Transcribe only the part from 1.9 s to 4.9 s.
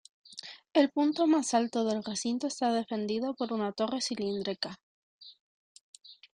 recinto está defendido por una torre cilíndrica.